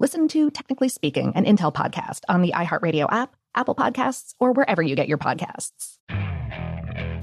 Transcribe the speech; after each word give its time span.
Listen 0.00 0.28
to 0.28 0.52
Technically 0.52 0.88
Speaking, 0.88 1.32
an 1.34 1.44
Intel 1.44 1.74
podcast 1.74 2.20
on 2.28 2.40
the 2.40 2.52
iHeartRadio 2.52 3.12
app, 3.12 3.34
Apple 3.56 3.74
Podcasts, 3.74 4.32
or 4.38 4.52
wherever 4.52 4.80
you 4.80 4.94
get 4.94 5.08
your 5.08 5.18
podcasts. 5.18 5.96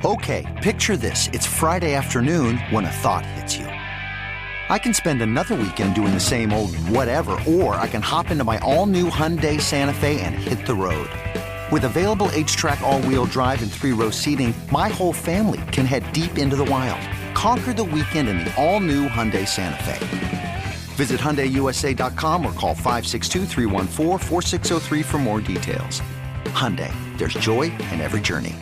Okay, 0.04 0.60
picture 0.62 0.98
this. 0.98 1.30
It's 1.32 1.46
Friday 1.46 1.94
afternoon 1.94 2.58
when 2.72 2.84
a 2.84 2.92
thought 2.92 3.26
hits 3.26 3.56
you. 3.56 3.64
I 3.64 4.78
can 4.78 4.94
spend 4.94 5.22
another 5.22 5.56
weekend 5.56 5.96
doing 5.96 6.14
the 6.14 6.20
same 6.20 6.52
old 6.52 6.76
whatever, 6.90 7.42
or 7.48 7.76
I 7.76 7.88
can 7.88 8.02
hop 8.02 8.30
into 8.30 8.44
my 8.44 8.58
all 8.58 8.88
new 8.88 9.10
Hyundai 9.10 9.62
Santa 9.62 9.94
Fe 9.94 10.20
and 10.20 10.36
hit 10.36 10.66
the 10.66 10.76
road. 10.76 11.10
With 11.72 11.86
available 11.86 12.28
HTRAC, 12.34 12.82
all 12.82 13.02
wheel 13.04 13.24
drive, 13.26 13.62
and 13.62 13.72
three 13.72 13.94
row 13.94 14.10
seating, 14.10 14.54
my 14.70 14.90
whole 14.90 15.14
family 15.14 15.62
can 15.72 15.86
head 15.86 16.12
deep 16.12 16.38
into 16.38 16.58
the 16.58 16.66
wild. 16.66 17.00
Conquer 17.36 17.72
the 17.72 17.86
weekend 17.86 18.28
in 18.28 18.40
the 18.40 18.54
all 18.62 18.82
new 18.82 19.08
Hyundai 19.08 19.48
Santa 19.48 19.82
Fe. 19.82 20.44
Visit 20.96 21.20
HyundaiUSA.com 21.20 22.46
or 22.46 22.54
call 22.54 22.74
562 22.74 23.46
for 25.04 25.18
more 25.18 25.42
details. 25.42 26.02
Hyundai, 26.46 26.94
there's 27.18 27.34
joy 27.34 27.64
in 27.92 28.00
every 28.00 28.22
journey. 28.22 28.56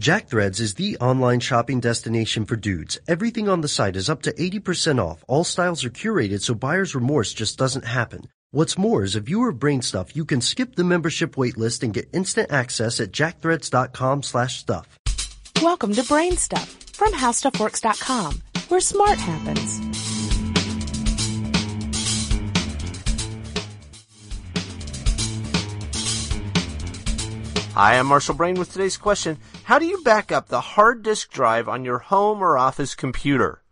JackThreads 0.00 0.60
is 0.60 0.74
the 0.74 0.96
online 1.00 1.40
shopping 1.40 1.80
destination 1.80 2.44
for 2.44 2.56
dudes. 2.56 2.98
Everything 3.06 3.48
on 3.48 3.60
the 3.60 3.68
site 3.68 3.96
is 3.96 4.08
up 4.08 4.22
to 4.22 4.32
80% 4.32 4.98
off. 4.98 5.24
All 5.28 5.44
styles 5.44 5.84
are 5.84 5.90
curated 5.90 6.40
so 6.40 6.54
buyer's 6.54 6.94
remorse 6.94 7.32
just 7.34 7.58
doesn't 7.58 7.84
happen. 7.84 8.22
What's 8.52 8.78
more 8.78 9.02
is 9.02 9.16
if 9.16 9.28
you 9.28 9.42
are 9.42 9.52
brain 9.52 9.82
stuff, 9.82 10.14
you 10.16 10.24
can 10.24 10.40
skip 10.40 10.76
the 10.76 10.84
membership 10.84 11.36
waitlist 11.36 11.82
and 11.82 11.94
get 11.94 12.08
instant 12.12 12.52
access 12.52 13.00
at 13.00 13.12
jackthreads.com 13.12 14.22
slash 14.22 14.58
stuff. 14.58 14.98
Welcome 15.62 15.94
to 15.94 16.04
Brain 16.04 16.36
Stuff 16.36 16.68
from 16.92 17.12
HowStuffWorks.com, 17.12 18.42
where 18.68 18.80
smart 18.80 19.18
happens. 19.18 20.11
Hi, 27.74 27.98
I'm 27.98 28.08
Marshall 28.08 28.34
Brain 28.34 28.56
with 28.56 28.70
today's 28.70 28.98
question. 28.98 29.38
How 29.64 29.78
do 29.78 29.86
you 29.86 30.02
back 30.02 30.30
up 30.30 30.48
the 30.48 30.60
hard 30.60 31.02
disk 31.02 31.30
drive 31.30 31.70
on 31.70 31.86
your 31.86 32.00
home 32.00 32.42
or 32.42 32.58
office 32.58 32.94
computer? 32.94 33.62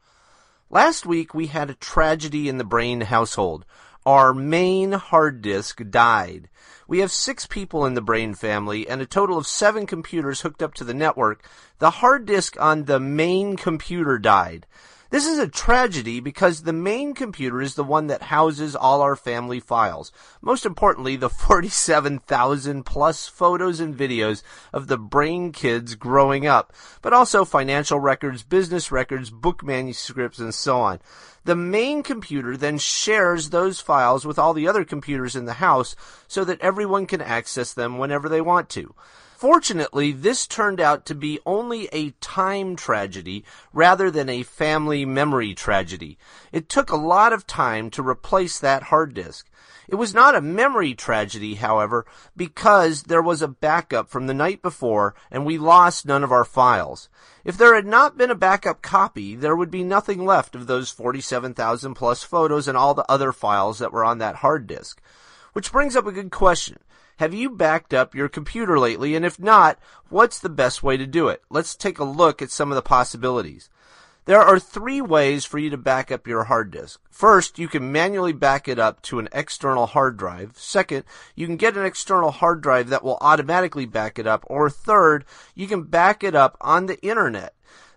Last 0.71 1.05
week 1.05 1.34
we 1.34 1.49
had 1.49 1.69
a 1.69 1.75
tragedy 1.75 2.49
in 2.49 2.56
the 2.56 2.65
Brain 2.65 3.03
household. 3.03 3.66
Our 4.06 4.33
main 4.33 4.93
hard 4.93 5.43
disk 5.43 5.83
died. 5.91 6.49
We 6.88 7.00
have 7.00 7.12
six 7.12 7.44
people 7.44 7.84
in 7.84 7.93
the 7.93 8.00
Brain 8.00 8.33
family 8.33 8.88
and 8.88 9.03
a 9.03 9.06
total 9.06 9.37
of 9.37 9.47
seven 9.47 9.87
computers 9.87 10.41
hooked 10.41 10.62
up 10.62 10.72
to 10.75 10.84
the 10.84 10.94
network. 10.94 11.47
The 11.78 11.91
hard 11.91 12.25
disk 12.25 12.59
on 12.59 12.87
the 12.87 13.00
main 13.00 13.59
computer 13.59 14.19
died. 14.19 14.67
This 15.10 15.26
is 15.26 15.38
a 15.41 15.48
tragedy 15.48 16.21
because 16.21 16.62
the 16.62 16.72
main 16.72 17.15
computer 17.15 17.60
is 17.60 17.75
the 17.75 17.82
one 17.82 18.06
that 18.06 18.22
houses 18.22 18.76
all 18.76 19.03
our 19.03 19.16
family 19.16 19.59
files. 19.59 20.12
Most 20.41 20.65
importantly, 20.65 21.16
the 21.16 21.28
47,000 21.50 22.84
plus 22.84 23.26
photos 23.26 23.81
and 23.81 23.97
videos 23.97 24.44
of 24.72 24.87
the 24.87 24.97
brain 24.97 25.50
kids 25.50 25.97
growing 25.97 26.47
up, 26.47 26.72
but 27.03 27.12
also 27.12 27.44
financial 27.44 27.99
records, 27.99 28.44
business 28.44 28.93
records, 28.93 29.31
book 29.31 29.65
manuscripts, 29.65 30.38
and 30.38 30.54
so 30.54 30.81
on. 30.81 31.00
The 31.44 31.56
main 31.56 32.04
computer 32.04 32.56
then 32.56 32.78
shares 32.78 33.50
those 33.50 33.81
files 33.81 34.25
with 34.25 34.38
all 34.38 34.54
the 34.54 34.69
other 34.69 34.84
computers 34.84 35.34
in 35.34 35.44
the 35.44 35.54
house 35.54 35.97
so 36.28 36.44
that 36.44 36.60
everyone 36.60 37.06
can 37.06 37.20
access 37.20 37.75
them 37.75 37.99
whenever 37.99 38.28
they 38.28 38.41
want 38.41 38.69
to. 38.70 38.94
Fortunately, 39.41 40.12
this 40.12 40.47
turned 40.47 40.83
out 40.83 41.06
to 41.06 41.14
be 41.14 41.41
only 41.47 41.88
a 41.93 42.11
time 42.20 42.76
tragedy 42.76 43.43
rather 43.73 44.11
than 44.11 44.29
a 44.29 44.43
family 44.43 45.06
memory 45.06 45.55
tragedy. 45.55 46.19
It 46.53 46.69
took 46.69 46.91
a 46.91 46.97
lot 46.97 47.32
of 47.32 47.47
time 47.47 47.88
to 47.93 48.06
replace 48.06 48.59
that 48.59 48.82
hard 48.82 49.14
disk. 49.14 49.49
It 49.88 49.94
was 49.94 50.12
not 50.12 50.35
a 50.35 50.43
memory 50.43 50.93
tragedy, 50.93 51.55
however, 51.55 52.05
because 52.37 53.05
there 53.05 53.23
was 53.23 53.41
a 53.41 53.49
backup 53.49 54.11
from 54.11 54.26
the 54.26 54.35
night 54.35 54.61
before 54.61 55.14
and 55.31 55.47
we 55.47 55.56
lost 55.56 56.05
none 56.05 56.23
of 56.23 56.32
our 56.32 56.44
files. 56.44 57.09
If 57.43 57.56
there 57.56 57.75
had 57.75 57.87
not 57.87 58.19
been 58.19 58.31
a 58.31 58.35
backup 58.35 58.82
copy, 58.82 59.37
there 59.37 59.56
would 59.56 59.70
be 59.70 59.82
nothing 59.82 60.26
left 60.26 60.55
of 60.55 60.67
those 60.67 60.91
47,000 60.91 61.94
plus 61.94 62.23
photos 62.23 62.69
and 62.69 62.76
all 62.76 62.93
the 62.93 63.11
other 63.11 63.32
files 63.32 63.79
that 63.79 63.91
were 63.91 64.05
on 64.05 64.19
that 64.19 64.37
hard 64.37 64.67
disk. 64.67 65.00
Which 65.55 65.73
brings 65.73 65.97
up 65.97 66.06
a 66.06 66.12
good 66.12 66.31
question. 66.31 66.79
Have 67.20 67.34
you 67.34 67.50
backed 67.50 67.93
up 67.93 68.14
your 68.14 68.31
computer 68.31 68.78
lately? 68.78 69.14
And 69.14 69.26
if 69.26 69.38
not, 69.38 69.78
what's 70.08 70.38
the 70.38 70.49
best 70.49 70.82
way 70.82 70.96
to 70.96 71.06
do 71.06 71.28
it? 71.28 71.43
Let's 71.50 71.76
take 71.76 71.99
a 71.99 72.05
look 72.05 72.40
at 72.40 72.50
some 72.50 72.72
of 72.72 72.76
the 72.76 72.81
possibilities. 72.81 73.69
There 74.25 74.40
are 74.40 74.58
three 74.58 75.02
ways 75.02 75.44
for 75.44 75.58
you 75.58 75.69
to 75.69 75.76
back 75.76 76.11
up 76.11 76.26
your 76.26 76.44
hard 76.44 76.70
disk. 76.70 76.99
First, 77.11 77.58
you 77.58 77.69
can 77.69 77.93
manually 77.93 78.32
back 78.32 78.69
it 78.69 78.78
up 78.78 79.02
to 79.02 79.19
an 79.19 79.28
external 79.32 79.84
hard 79.84 80.17
drive. 80.17 80.52
Second, 80.56 81.05
you 81.34 81.46
can 81.46 81.58
get 81.58 81.76
an 81.76 81.84
external 81.84 82.31
hard 82.31 82.62
drive 82.62 82.88
that 82.88 83.05
will 83.05 83.19
automatically 83.20 83.84
back 83.84 84.19
it 84.19 84.26
up. 84.26 84.43
Or 84.46 84.70
third, 84.70 85.26
you 85.55 85.66
can 85.66 85.82
back 85.82 86.25
it 86.25 86.34
up 86.34 86.56
on 86.62 86.87
the 86.87 86.99
internet. 87.02 87.52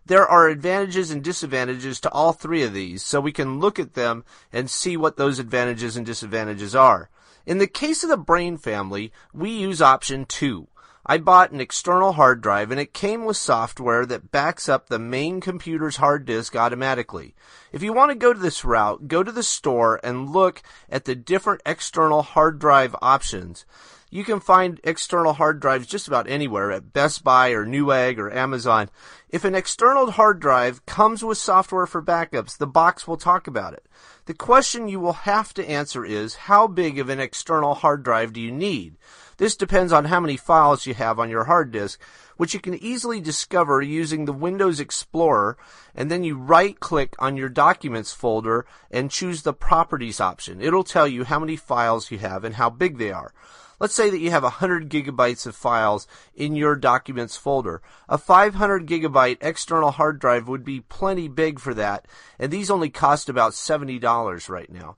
There 0.05 0.27
are 0.27 0.49
advantages 0.49 1.11
and 1.11 1.23
disadvantages 1.23 2.01
to 2.01 2.11
all 2.11 2.33
three 2.33 2.63
of 2.63 2.73
these, 2.73 3.03
so 3.03 3.21
we 3.21 3.31
can 3.31 3.61
look 3.61 3.79
at 3.79 3.93
them 3.93 4.25
and 4.51 4.69
see 4.69 4.97
what 4.97 5.15
those 5.15 5.39
advantages 5.39 5.95
and 5.95 6.05
disadvantages 6.05 6.75
are. 6.75 7.09
In 7.45 7.57
the 7.57 7.67
case 7.67 8.03
of 8.03 8.09
the 8.09 8.17
Brain 8.17 8.57
family, 8.57 9.11
we 9.33 9.49
use 9.49 9.81
option 9.81 10.25
two. 10.25 10.69
I 11.05 11.17
bought 11.17 11.51
an 11.51 11.59
external 11.59 12.13
hard 12.13 12.39
drive 12.39 12.71
and 12.71 12.79
it 12.79 12.93
came 12.93 13.25
with 13.25 13.35
software 13.35 14.05
that 14.05 14.31
backs 14.31 14.69
up 14.69 14.87
the 14.87 14.99
main 14.99 15.41
computer's 15.41 15.97
hard 15.97 16.25
disk 16.25 16.55
automatically. 16.55 17.35
If 17.73 17.83
you 17.83 17.91
want 17.91 18.11
to 18.11 18.15
go 18.15 18.31
to 18.31 18.39
this 18.39 18.63
route, 18.63 19.09
go 19.09 19.21
to 19.21 19.31
the 19.31 19.43
store 19.43 19.99
and 20.01 20.29
look 20.29 20.61
at 20.89 21.03
the 21.03 21.15
different 21.15 21.61
external 21.65 22.21
hard 22.21 22.59
drive 22.59 22.95
options. 23.01 23.65
You 24.13 24.23
can 24.23 24.41
find 24.41 24.79
external 24.83 25.33
hard 25.33 25.59
drives 25.59 25.87
just 25.87 26.07
about 26.07 26.29
anywhere 26.29 26.71
at 26.71 26.93
Best 26.93 27.23
Buy 27.23 27.49
or 27.49 27.65
Newegg 27.65 28.19
or 28.19 28.31
Amazon. 28.31 28.91
If 29.27 29.43
an 29.43 29.55
external 29.55 30.11
hard 30.11 30.39
drive 30.39 30.85
comes 30.85 31.23
with 31.23 31.39
software 31.39 31.87
for 31.87 31.99
backups, 31.99 32.55
the 32.55 32.67
box 32.67 33.07
will 33.07 33.17
talk 33.17 33.47
about 33.47 33.73
it. 33.73 33.87
The 34.25 34.35
question 34.35 34.87
you 34.87 34.99
will 34.99 35.13
have 35.13 35.51
to 35.55 35.67
answer 35.67 36.05
is 36.05 36.35
how 36.35 36.67
big 36.67 36.99
of 36.99 37.09
an 37.09 37.19
external 37.19 37.73
hard 37.73 38.03
drive 38.03 38.33
do 38.33 38.39
you 38.39 38.51
need? 38.51 38.97
This 39.37 39.57
depends 39.57 39.91
on 39.91 40.05
how 40.05 40.19
many 40.19 40.37
files 40.37 40.85
you 40.85 40.93
have 40.93 41.17
on 41.17 41.31
your 41.31 41.45
hard 41.45 41.71
disk, 41.71 41.99
which 42.37 42.53
you 42.53 42.59
can 42.59 42.75
easily 42.75 43.19
discover 43.19 43.81
using 43.81 44.25
the 44.25 44.33
Windows 44.33 44.79
Explorer, 44.79 45.57
and 45.95 46.09
then 46.09 46.23
you 46.23 46.35
right 46.35 46.79
click 46.79 47.15
on 47.19 47.37
your 47.37 47.49
Documents 47.49 48.13
folder 48.13 48.65
and 48.91 49.11
choose 49.11 49.41
the 49.41 49.53
Properties 49.53 50.19
option. 50.19 50.61
It'll 50.61 50.83
tell 50.83 51.07
you 51.07 51.23
how 51.23 51.39
many 51.39 51.55
files 51.55 52.11
you 52.11 52.17
have 52.19 52.43
and 52.43 52.55
how 52.55 52.69
big 52.69 52.97
they 52.97 53.11
are. 53.11 53.33
Let's 53.79 53.95
say 53.95 54.09
that 54.09 54.19
you 54.19 54.31
have 54.31 54.43
100 54.43 54.89
gigabytes 54.89 55.45
of 55.45 55.55
files 55.55 56.07
in 56.35 56.55
your 56.55 56.75
Documents 56.75 57.35
folder. 57.35 57.81
A 58.07 58.17
500 58.17 58.87
gigabyte 58.87 59.37
external 59.41 59.91
hard 59.91 60.19
drive 60.19 60.47
would 60.47 60.63
be 60.63 60.81
plenty 60.81 61.27
big 61.27 61.59
for 61.59 61.73
that, 61.73 62.07
and 62.39 62.51
these 62.51 62.71
only 62.71 62.89
cost 62.89 63.29
about 63.29 63.53
$70 63.53 64.49
right 64.49 64.71
now. 64.71 64.95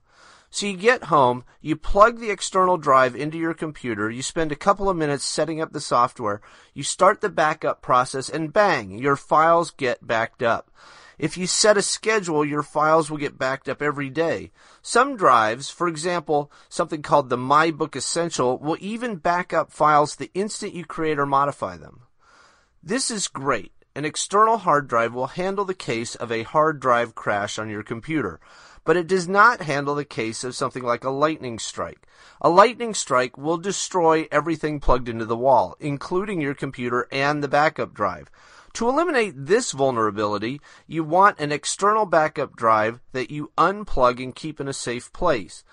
So 0.50 0.66
you 0.66 0.76
get 0.76 1.04
home, 1.04 1.44
you 1.60 1.76
plug 1.76 2.18
the 2.18 2.30
external 2.30 2.76
drive 2.76 3.14
into 3.14 3.36
your 3.36 3.54
computer, 3.54 4.10
you 4.10 4.22
spend 4.22 4.52
a 4.52 4.56
couple 4.56 4.88
of 4.88 4.96
minutes 4.96 5.24
setting 5.24 5.60
up 5.60 5.72
the 5.72 5.80
software, 5.80 6.40
you 6.72 6.82
start 6.82 7.20
the 7.20 7.28
backup 7.28 7.82
process, 7.82 8.28
and 8.28 8.52
bang, 8.52 8.98
your 8.98 9.16
files 9.16 9.70
get 9.70 10.06
backed 10.06 10.42
up. 10.42 10.70
If 11.18 11.38
you 11.38 11.46
set 11.46 11.78
a 11.78 11.82
schedule, 11.82 12.44
your 12.44 12.62
files 12.62 13.10
will 13.10 13.18
get 13.18 13.38
backed 13.38 13.68
up 13.68 13.80
every 13.80 14.10
day. 14.10 14.52
Some 14.82 15.16
drives, 15.16 15.70
for 15.70 15.88
example, 15.88 16.52
something 16.68 17.02
called 17.02 17.30
the 17.30 17.38
MyBook 17.38 17.96
Essential, 17.96 18.58
will 18.58 18.76
even 18.80 19.16
back 19.16 19.52
up 19.52 19.72
files 19.72 20.16
the 20.16 20.30
instant 20.34 20.74
you 20.74 20.84
create 20.84 21.18
or 21.18 21.26
modify 21.26 21.76
them. 21.76 22.02
This 22.82 23.10
is 23.10 23.28
great. 23.28 23.72
An 23.96 24.04
external 24.04 24.58
hard 24.58 24.86
drive 24.86 25.14
will 25.14 25.28
handle 25.28 25.64
the 25.64 25.74
case 25.74 26.14
of 26.14 26.30
a 26.30 26.42
hard 26.44 26.80
drive 26.80 27.14
crash 27.14 27.58
on 27.58 27.70
your 27.70 27.82
computer 27.82 28.38
but 28.86 28.96
it 28.96 29.08
does 29.08 29.28
not 29.28 29.62
handle 29.62 29.96
the 29.96 30.04
case 30.04 30.44
of 30.44 30.54
something 30.54 30.84
like 30.84 31.02
a 31.04 31.10
lightning 31.10 31.58
strike. 31.58 32.06
A 32.40 32.48
lightning 32.48 32.94
strike 32.94 33.36
will 33.36 33.58
destroy 33.58 34.28
everything 34.30 34.78
plugged 34.78 35.08
into 35.08 35.24
the 35.26 35.36
wall, 35.36 35.76
including 35.80 36.40
your 36.40 36.54
computer 36.54 37.08
and 37.10 37.42
the 37.42 37.48
backup 37.48 37.92
drive. 37.92 38.30
To 38.74 38.88
eliminate 38.88 39.34
this 39.34 39.72
vulnerability, 39.72 40.60
you 40.86 41.02
want 41.02 41.40
an 41.40 41.50
external 41.50 42.06
backup 42.06 42.54
drive 42.54 43.00
that 43.10 43.30
you 43.30 43.50
unplug 43.58 44.22
and 44.22 44.34
keep 44.34 44.60
in 44.60 44.68
a 44.68 44.72
safe 44.72 45.12
place. 45.12 45.64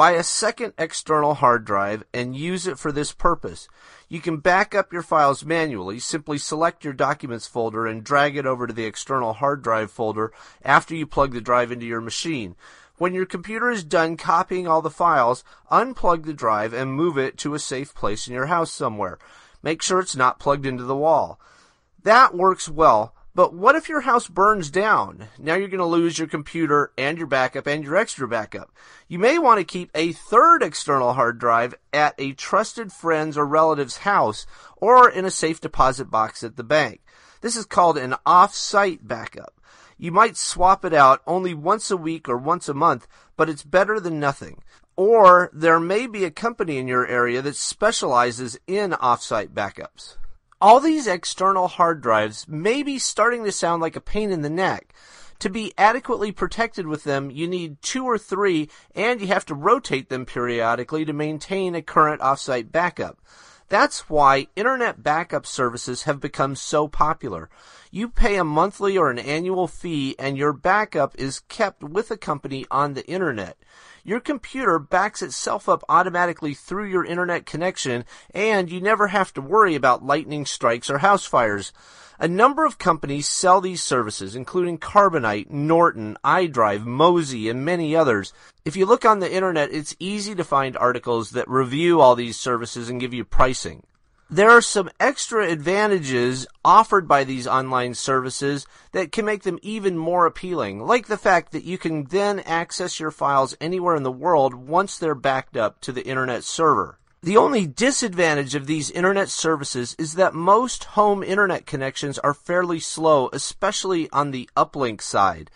Buy 0.00 0.12
a 0.12 0.22
second 0.22 0.72
external 0.78 1.34
hard 1.34 1.66
drive 1.66 2.04
and 2.14 2.34
use 2.34 2.66
it 2.66 2.78
for 2.78 2.90
this 2.90 3.12
purpose. 3.12 3.68
You 4.08 4.18
can 4.18 4.38
back 4.38 4.74
up 4.74 4.94
your 4.94 5.02
files 5.02 5.44
manually. 5.44 5.98
Simply 5.98 6.38
select 6.38 6.84
your 6.84 6.94
documents 6.94 7.46
folder 7.46 7.86
and 7.86 8.02
drag 8.02 8.34
it 8.38 8.46
over 8.46 8.66
to 8.66 8.72
the 8.72 8.86
external 8.86 9.34
hard 9.34 9.62
drive 9.62 9.90
folder 9.90 10.32
after 10.64 10.94
you 10.94 11.06
plug 11.06 11.34
the 11.34 11.40
drive 11.42 11.70
into 11.70 11.84
your 11.84 12.00
machine. 12.00 12.56
When 12.96 13.12
your 13.12 13.26
computer 13.26 13.70
is 13.70 13.84
done 13.84 14.16
copying 14.16 14.66
all 14.66 14.80
the 14.80 14.88
files, 14.88 15.44
unplug 15.70 16.24
the 16.24 16.32
drive 16.32 16.72
and 16.72 16.94
move 16.94 17.18
it 17.18 17.36
to 17.36 17.52
a 17.52 17.58
safe 17.58 17.94
place 17.94 18.26
in 18.26 18.32
your 18.32 18.46
house 18.46 18.72
somewhere. 18.72 19.18
Make 19.62 19.82
sure 19.82 20.00
it's 20.00 20.16
not 20.16 20.40
plugged 20.40 20.64
into 20.64 20.84
the 20.84 20.96
wall. 20.96 21.38
That 22.04 22.34
works 22.34 22.70
well, 22.70 23.14
but 23.34 23.54
what 23.54 23.76
if 23.76 23.88
your 23.88 24.00
house 24.00 24.26
burns 24.26 24.70
down? 24.70 25.28
Now 25.38 25.54
you're 25.54 25.68
going 25.68 25.78
to 25.78 25.84
lose 25.84 26.18
your 26.18 26.26
computer 26.26 26.92
and 26.98 27.16
your 27.16 27.28
backup 27.28 27.66
and 27.66 27.84
your 27.84 27.96
extra 27.96 28.26
backup. 28.26 28.72
You 29.06 29.18
may 29.18 29.38
want 29.38 29.58
to 29.58 29.64
keep 29.64 29.90
a 29.94 30.12
third 30.12 30.62
external 30.62 31.12
hard 31.12 31.38
drive 31.38 31.74
at 31.92 32.14
a 32.18 32.32
trusted 32.32 32.92
friend's 32.92 33.38
or 33.38 33.46
relative's 33.46 33.98
house 33.98 34.46
or 34.76 35.08
in 35.08 35.24
a 35.24 35.30
safe 35.30 35.60
deposit 35.60 36.10
box 36.10 36.42
at 36.42 36.56
the 36.56 36.64
bank. 36.64 37.02
This 37.40 37.56
is 37.56 37.66
called 37.66 37.96
an 37.96 38.16
off-site 38.26 39.06
backup. 39.06 39.54
You 39.96 40.10
might 40.10 40.36
swap 40.36 40.84
it 40.84 40.92
out 40.92 41.22
only 41.26 41.54
once 41.54 41.90
a 41.90 41.96
week 41.96 42.28
or 42.28 42.36
once 42.36 42.68
a 42.68 42.74
month, 42.74 43.06
but 43.36 43.48
it's 43.48 43.62
better 43.62 44.00
than 44.00 44.18
nothing. 44.18 44.62
Or 44.96 45.50
there 45.52 45.78
may 45.78 46.06
be 46.06 46.24
a 46.24 46.30
company 46.30 46.78
in 46.78 46.88
your 46.88 47.06
area 47.06 47.42
that 47.42 47.56
specializes 47.56 48.58
in 48.66 48.92
off-site 48.94 49.54
backups. 49.54 50.16
All 50.62 50.78
these 50.78 51.06
external 51.06 51.68
hard 51.68 52.02
drives 52.02 52.46
may 52.46 52.82
be 52.82 52.98
starting 52.98 53.44
to 53.44 53.52
sound 53.52 53.80
like 53.80 53.96
a 53.96 54.00
pain 54.00 54.30
in 54.30 54.42
the 54.42 54.50
neck. 54.50 54.92
To 55.38 55.48
be 55.48 55.72
adequately 55.78 56.32
protected 56.32 56.86
with 56.86 57.04
them, 57.04 57.30
you 57.30 57.48
need 57.48 57.80
two 57.80 58.04
or 58.04 58.18
three, 58.18 58.68
and 58.94 59.22
you 59.22 59.28
have 59.28 59.46
to 59.46 59.54
rotate 59.54 60.10
them 60.10 60.26
periodically 60.26 61.06
to 61.06 61.14
maintain 61.14 61.74
a 61.74 61.80
current 61.80 62.20
offsite 62.20 62.70
backup. 62.70 63.18
That's 63.70 64.10
why 64.10 64.48
internet 64.54 65.02
backup 65.02 65.46
services 65.46 66.02
have 66.02 66.20
become 66.20 66.54
so 66.54 66.88
popular. 66.88 67.48
You 67.92 68.08
pay 68.08 68.36
a 68.36 68.44
monthly 68.44 68.96
or 68.96 69.10
an 69.10 69.18
annual 69.18 69.66
fee 69.66 70.14
and 70.16 70.38
your 70.38 70.52
backup 70.52 71.16
is 71.18 71.40
kept 71.48 71.82
with 71.82 72.12
a 72.12 72.16
company 72.16 72.64
on 72.70 72.94
the 72.94 73.04
internet. 73.08 73.56
Your 74.04 74.20
computer 74.20 74.78
backs 74.78 75.22
itself 75.22 75.68
up 75.68 75.82
automatically 75.88 76.54
through 76.54 76.86
your 76.86 77.04
internet 77.04 77.46
connection, 77.46 78.04
and 78.32 78.70
you 78.70 78.80
never 78.80 79.08
have 79.08 79.32
to 79.34 79.40
worry 79.40 79.74
about 79.74 80.06
lightning 80.06 80.46
strikes 80.46 80.88
or 80.88 80.98
house 80.98 81.24
fires. 81.24 81.72
A 82.20 82.28
number 82.28 82.64
of 82.64 82.78
companies 82.78 83.26
sell 83.26 83.60
these 83.60 83.82
services, 83.82 84.36
including 84.36 84.78
Carbonite, 84.78 85.50
Norton, 85.50 86.16
iDrive, 86.24 86.84
Mozy, 86.84 87.50
and 87.50 87.64
many 87.64 87.96
others. 87.96 88.32
If 88.64 88.76
you 88.76 88.86
look 88.86 89.04
on 89.04 89.18
the 89.18 89.34
internet, 89.34 89.72
it's 89.72 89.96
easy 89.98 90.36
to 90.36 90.44
find 90.44 90.76
articles 90.76 91.30
that 91.30 91.48
review 91.48 92.00
all 92.00 92.14
these 92.14 92.38
services 92.38 92.88
and 92.88 93.00
give 93.00 93.12
you 93.12 93.24
pricing 93.24 93.82
there 94.30 94.50
are 94.50 94.62
some 94.62 94.88
extra 95.00 95.50
advantages 95.50 96.46
offered 96.64 97.08
by 97.08 97.24
these 97.24 97.48
online 97.48 97.94
services 97.94 98.64
that 98.92 99.10
can 99.10 99.24
make 99.24 99.42
them 99.42 99.58
even 99.60 99.98
more 99.98 100.24
appealing, 100.24 100.78
like 100.80 101.08
the 101.08 101.16
fact 101.16 101.50
that 101.50 101.64
you 101.64 101.76
can 101.76 102.04
then 102.04 102.38
access 102.40 103.00
your 103.00 103.10
files 103.10 103.56
anywhere 103.60 103.96
in 103.96 104.04
the 104.04 104.12
world 104.12 104.54
once 104.54 104.96
they're 104.96 105.16
backed 105.16 105.56
up 105.56 105.80
to 105.80 105.90
the 105.90 106.06
internet 106.06 106.44
server. 106.44 106.98
The 107.22 107.36
only 107.36 107.66
disadvantage 107.66 108.54
of 108.54 108.66
these 108.66 108.90
internet 108.90 109.28
services 109.28 109.96
is 109.98 110.14
that 110.14 110.32
most 110.32 110.84
home 110.84 111.24
internet 111.24 111.66
connections 111.66 112.18
are 112.20 112.32
fairly 112.32 112.78
slow, 112.78 113.28
especially 113.32 114.08
on 114.10 114.30
the 114.30 114.48
uplink 114.56 115.02
side. 115.02 115.50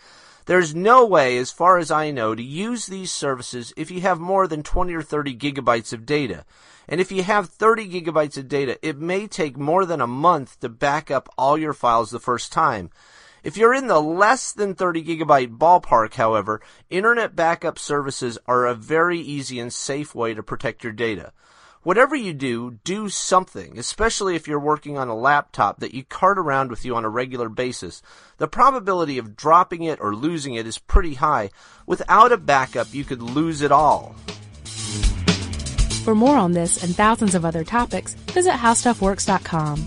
There's 0.47 0.75
no 0.75 1.05
way, 1.05 1.37
as 1.37 1.49
far 1.49 1.79
as 1.79 1.89
I 1.89 2.11
know, 2.11 2.35
to 2.35 2.43
use 2.43 2.85
these 2.85 3.11
services 3.11 3.73
if 3.75 3.89
you 3.89 4.01
have 4.01 4.19
more 4.19 4.47
than 4.47 4.61
20 4.61 4.93
or 4.93 5.01
30 5.01 5.35
gigabytes 5.37 5.91
of 5.91 6.05
data. 6.05 6.45
And 6.87 7.01
if 7.01 7.11
you 7.11 7.23
have 7.23 7.49
30 7.49 7.89
gigabytes 7.89 8.37
of 8.37 8.47
data, 8.47 8.77
it 8.81 8.97
may 8.99 9.27
take 9.27 9.57
more 9.57 9.85
than 9.85 10.01
a 10.01 10.07
month 10.07 10.59
to 10.59 10.69
back 10.69 11.09
up 11.09 11.29
all 11.37 11.57
your 11.57 11.73
files 11.73 12.11
the 12.11 12.19
first 12.19 12.51
time. 12.51 12.89
If 13.43 13.57
you're 13.57 13.75
in 13.75 13.87
the 13.87 14.01
less 14.01 14.51
than 14.51 14.73
30 14.73 15.03
gigabyte 15.03 15.57
ballpark, 15.57 16.15
however, 16.15 16.61
internet 16.89 17.35
backup 17.35 17.77
services 17.77 18.39
are 18.47 18.65
a 18.65 18.73
very 18.73 19.19
easy 19.19 19.59
and 19.59 19.71
safe 19.71 20.15
way 20.15 20.33
to 20.33 20.41
protect 20.41 20.83
your 20.83 20.93
data. 20.93 21.31
Whatever 21.85 22.15
you 22.15 22.33
do, 22.33 22.79
do 22.83 23.09
something, 23.09 23.77
especially 23.77 24.35
if 24.35 24.47
you're 24.47 24.59
working 24.59 24.97
on 24.97 25.07
a 25.07 25.15
laptop 25.15 25.79
that 25.81 25.93
you 25.93 26.03
cart 26.03 26.39
around 26.39 26.71
with 26.71 26.83
you 26.83 26.95
on 26.95 27.05
a 27.05 27.09
regular 27.09 27.47
basis. 27.47 28.01
The 28.37 28.47
probability 28.47 29.19
of 29.19 29.35
dropping 29.35 29.83
it 29.83 30.01
or 30.01 30.15
losing 30.15 30.55
it 30.55 30.65
is 30.65 30.79
pretty 30.79 31.13
high. 31.13 31.51
Without 31.85 32.31
a 32.31 32.37
backup, 32.37 32.91
you 32.91 33.03
could 33.03 33.21
lose 33.21 33.61
it 33.61 33.71
all. 33.71 34.15
For 36.05 36.13
more 36.13 36.37
on 36.37 36.51
this 36.51 36.83
and 36.83 36.95
thousands 36.95 37.33
of 37.33 37.45
other 37.45 37.63
topics, 37.63 38.13
visit 38.29 38.53
howstuffworks.com. 38.53 39.77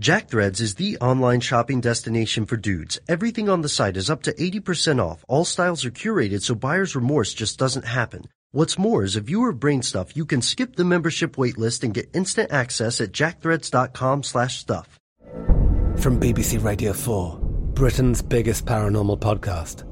JackThreads 0.00 0.60
is 0.60 0.76
the 0.76 0.98
online 0.98 1.40
shopping 1.40 1.80
destination 1.80 2.46
for 2.46 2.56
dudes. 2.56 3.00
Everything 3.08 3.48
on 3.48 3.62
the 3.62 3.68
site 3.68 3.96
is 3.96 4.08
up 4.08 4.22
to 4.22 4.32
80% 4.32 5.02
off. 5.02 5.24
All 5.26 5.44
styles 5.44 5.84
are 5.84 5.90
curated 5.90 6.42
so 6.42 6.54
buyer's 6.54 6.94
remorse 6.94 7.34
just 7.34 7.58
doesn't 7.58 7.86
happen. 7.86 8.22
What's 8.52 8.78
more 8.78 9.02
is 9.02 9.16
if 9.16 9.28
you 9.28 9.42
are 9.42 9.52
brain 9.52 9.82
stuff, 9.82 10.16
you 10.16 10.24
can 10.24 10.42
skip 10.42 10.76
the 10.76 10.84
membership 10.84 11.34
waitlist 11.34 11.82
and 11.82 11.92
get 11.92 12.14
instant 12.14 12.52
access 12.52 13.00
at 13.00 13.10
jackthreads.com 13.10 14.22
slash 14.22 14.58
stuff. 14.60 15.00
From 15.98 16.20
BBC 16.20 16.62
Radio 16.62 16.92
4, 16.92 17.40
Britain's 17.74 18.22
biggest 18.22 18.64
paranormal 18.64 19.18
podcast 19.18 19.91